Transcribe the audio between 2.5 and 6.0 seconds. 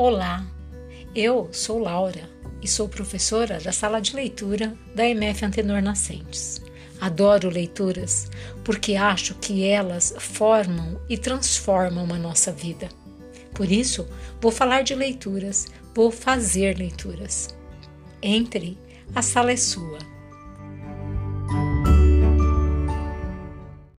e sou professora da sala de leitura da MF Antenor